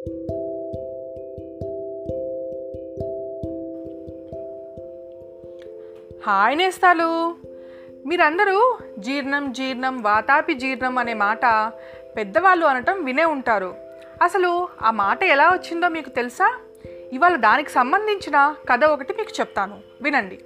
[0.00, 0.18] Hi
[6.58, 7.34] నేస్తాలు.
[8.06, 11.72] మీరందరూ జీర్ణం జీర్ణం వాతాపి జీర్ణం అనే మాట
[12.16, 13.74] పెద్దవాళ్ళు అనటం వినే ఉంటారు.
[14.22, 16.58] అసలు ఆ మాట ఎలా వచ్చిందో మీకు తెలుసా?
[17.12, 19.80] ఇవాళ దానికి సంబంధించిన కథ ఒకటి మీకు చెప్తాను.
[20.02, 20.38] వినండి.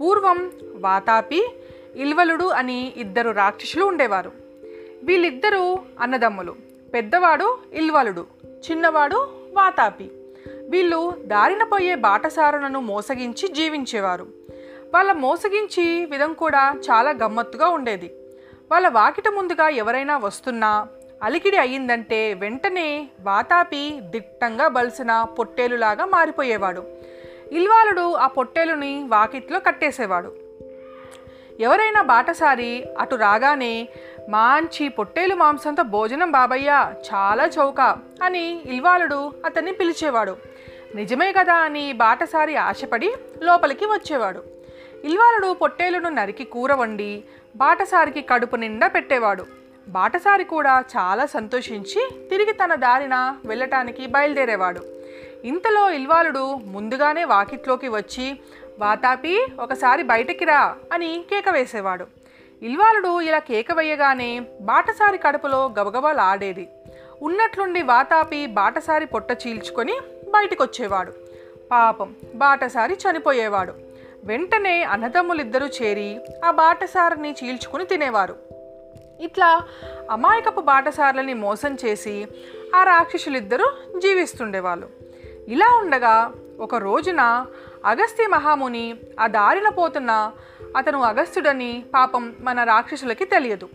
[0.00, 1.48] పూర్వం వాతాపి
[1.96, 4.32] ఇల్వలుడు అని ఇద్దరు రాక్షసులు ఉండేవారు.
[5.02, 6.54] వీళ్ళిద్దరూ అన్నదమ్ములు.
[6.94, 8.41] పెద్దవాడు ఇల్వలుడు.
[8.70, 10.10] చిన్నవాడు వాతాపి.
[10.68, 14.26] వీళ్ళు దారిన పోయే బాటసారులను మోసగించి జీవించేవారు.
[14.94, 18.14] వాళ్ళ మోసగించి విధం కూడా చాలా గమ్మత్తుగా ఉండేది.
[18.70, 20.88] వాళ్ళ వాకిట ముందుగా ఎవరైనా వస్తున్నా
[21.22, 26.84] అలికిడి అయ్యిందంటే వెంటనే వాతాపి దిట్టంగా బలిసిన పొట్టేలులాగా మారిపోయేవాడు.
[27.52, 30.36] ఇల్వాలుడు ఆ పొట్టేలుని వాకిట్లో కట్టేసేవాడు.
[31.60, 33.88] ఎవరైనా బాటసారి అటు రాగానే
[34.28, 37.80] మంచి పొట్టేలు మాంసంతో భోజనం బాబయ్య చాలా చౌక
[38.22, 40.36] అని ఇల్వాలుడు అతన్ని పిలిచేవాడు.
[40.94, 44.42] నిజమే కదా అని బాటసారి ఆశపడి లోపలికి వచ్చేవాడు.
[45.04, 47.24] ఇల్వాలుడు పొట్టేలును నరికి కూర వండి
[47.56, 49.46] బాటసారికి కడుపు నిండా పెట్టేవాడు.
[49.88, 54.80] బాటసారి కూడా చాలా సంతోషించి తిరిగి తన దారిన వెళ్ళటానికి బయలుదేరేవాడు.
[55.44, 58.40] ఇంతలో ఇల్వాలుడు ముందుగానే వాకిట్లోకి వచ్చి
[58.78, 62.21] వాతాపి ఒకసారి బయటికి రా అని కేక వేసేవాడు.
[62.62, 66.68] ఇల్వాలుడు ఇలా కేక వేయగానే బాటసారి కడుపులో గబగబలాడేది.
[67.22, 71.12] ఉన్నట్లుండి వాతాపి బాటసారి పొట్ట చీల్చుకొని బయటికొచ్చేవాడు.
[71.70, 73.74] పాపం బాటసారి చనిపోయేవాడు.
[74.24, 78.36] వెంటనే అన్నదమ్ములిద్దరూ చేరి ఆ బాటసారిని చీల్చుకుని తినేవారు.
[79.20, 79.62] ఇట్లా
[80.10, 82.26] అమాయకపు బాటసార్లని మోసం చేసి
[82.76, 83.66] ఆ రాక్షసులిద్దరూ
[83.98, 84.88] జీవిస్తుండేవాళ్ళు.
[85.48, 87.46] ఇలా ఉండగా ఒక రోజున
[87.84, 90.32] అగస్త్య మహాముని ఆ దారిన పోతున్న
[90.76, 93.68] అతను అగస్త్యుడని పాపం మన రాక్షసులకి తెలియదు.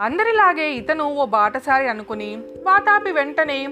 [0.00, 3.66] అందరిలాగే ఇతను ఓ బాటసారి అనుకుని వాతాపి వెంటనే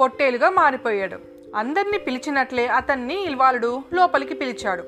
[0.00, 1.18] పొట్టేలుగా మారిపోయాడు.
[1.56, 4.82] అందరినీ పిలిచినట్లే అతన్ని ఇల్వాలుడు లోపలికి పిలిచాడు.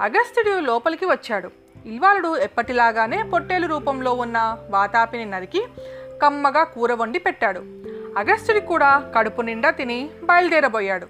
[0.00, 1.50] అగస్త్యుడు లోపలికి వచ్చాడు.
[1.86, 5.66] ఇల్వాలుడు ఎప్పటిలాగానే పొట్టేలు రూపంలో ఉన్న వాతాపిని నరికి
[6.22, 7.60] కమ్మగా కూర వండి పెట్టాడు.
[8.18, 11.06] అగస్త్యుడి కూడా కడుపు నిండా తిని బయలుదేరబోయాడు.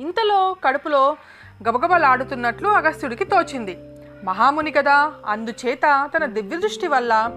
[0.00, 1.16] ఇంతలో కడుపులో
[1.68, 3.78] గబగబలాడుతున్నట్లు అగస్త్యుడికి తోచింది.
[4.24, 5.12] మహాముని కదా.
[5.26, 7.30] అందుచేత తన దివ్యదృష్టి వల్ల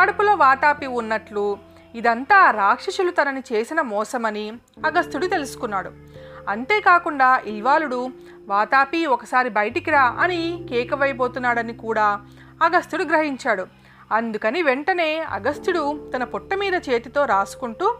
[0.00, 1.58] కడుపులో వాతాపి ఉన్నట్లు
[1.94, 4.52] ఇదంతా రాక్షసులు తనని చేసిన మోసమని
[4.86, 5.90] అగస్త్యుడు తెలుసుకున్నాడు.
[6.48, 8.08] అంతేకాకుండా ఇల్వాలుడు
[8.46, 12.20] వాతాపి ఒకసారి బయటికి రా అని కేకవైపోతున్నాడని కూడా
[12.62, 13.66] అగస్త్యుడు గ్రహించాడు.
[14.12, 17.96] అందుకని వెంటనే అగస్త్యుడు తన పొట్ట మీద చేతితో రాసుకుంటూ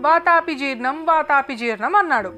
[0.00, 2.28] వాతాపి జీర్ణం వాతాపి జీర్ణం అన్నాడు.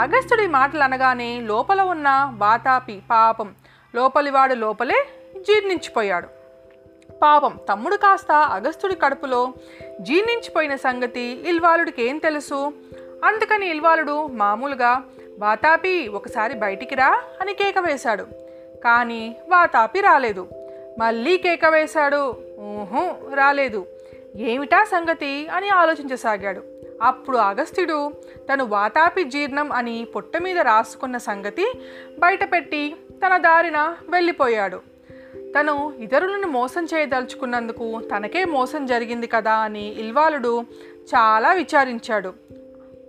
[0.00, 3.54] అగస్త్యుడి మాటలు అనగానే లోపల ఉన్న వాతాపి పాపం
[3.94, 5.04] లోపలివాడు లోపలే
[5.36, 6.28] జీర్ణించిపోయాడు.
[7.22, 9.54] పాపం తమ్ముడు కాస్త అగస్త్యుడి కడుపులో
[10.00, 12.72] జీర్ణించిపోయిన సంగతి ఇల్వాలుడికి ఏం తెలుసు?
[13.24, 15.02] అందుకని ఇల్వాలుడు మామూలుగా
[15.38, 18.26] వాతాపి ఒకసారి బయటికి రా అని కేక వేశాడు.
[18.84, 20.48] కానీ వాతాపి రాలేదు.
[20.98, 22.36] మళ్ళీ కేక వేశాడు.
[22.60, 23.86] ఊహూ రాలేదు.
[24.36, 25.48] ఏమిటా సంగతి?
[25.48, 26.62] అని ఆలోచించసాగాడు.
[27.02, 28.12] అప్పుడు అగస్త్యుడు
[28.52, 31.72] తను వాతాపి జీర్ణం అని పొట్ట మీద రాసుకున్న సంగతి
[32.18, 32.96] బయటపెట్టి
[33.26, 34.82] తన దారిన వెళ్ళిపోయాడు.
[35.60, 40.62] తను ఇతరులను మోసం చేయదలుచుకున్నందుకు తనకే మోసం జరిగింది కదా అని ఇల్వాలుడు
[41.08, 42.34] చాలా విచారించాడు.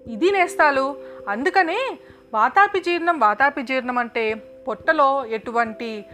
[0.08, 0.96] ఇది నేస్తాలు
[1.30, 1.98] అందుకనే
[2.34, 4.34] వాతాపి జీర్ణం వాతాపి జీర్ణం అంటే
[4.68, 6.06] పొట్టలో ఎటువంటి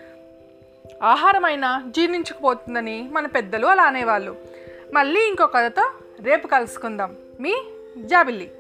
[1.04, 4.36] ఆహారమైన జీర్ణించుకుపోతుందని మన పెద్దలు అలా అనేవాళ్ళు.
[4.94, 5.92] మళ్ళీ ఇంకో కథతో
[6.22, 7.16] రేపు కలుసుకుందాం.
[7.40, 7.54] మీ
[7.98, 8.52] జాబిల్లి.